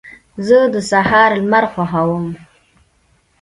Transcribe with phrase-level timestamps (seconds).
[0.47, 2.25] زه د سهار لمر خوښوم.